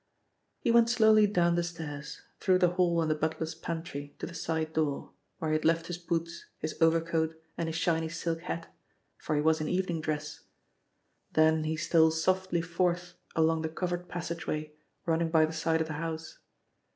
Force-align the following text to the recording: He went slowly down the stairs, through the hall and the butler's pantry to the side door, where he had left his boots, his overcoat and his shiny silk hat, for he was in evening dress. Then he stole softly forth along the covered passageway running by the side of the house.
He 0.61 0.71
went 0.71 0.89
slowly 0.89 1.27
down 1.27 1.53
the 1.53 1.61
stairs, 1.61 2.21
through 2.39 2.57
the 2.57 2.71
hall 2.71 3.03
and 3.03 3.11
the 3.11 3.13
butler's 3.13 3.53
pantry 3.53 4.15
to 4.17 4.25
the 4.25 4.33
side 4.33 4.73
door, 4.73 5.11
where 5.37 5.51
he 5.51 5.57
had 5.57 5.63
left 5.63 5.85
his 5.85 5.99
boots, 5.99 6.45
his 6.57 6.75
overcoat 6.81 7.39
and 7.55 7.69
his 7.69 7.75
shiny 7.75 8.09
silk 8.09 8.39
hat, 8.41 8.73
for 9.19 9.35
he 9.35 9.43
was 9.43 9.61
in 9.61 9.67
evening 9.69 10.01
dress. 10.01 10.45
Then 11.33 11.65
he 11.65 11.77
stole 11.77 12.09
softly 12.09 12.61
forth 12.63 13.13
along 13.35 13.61
the 13.61 13.69
covered 13.69 14.09
passageway 14.09 14.73
running 15.05 15.29
by 15.29 15.45
the 15.45 15.53
side 15.53 15.81
of 15.81 15.87
the 15.87 15.93
house. 16.01 16.39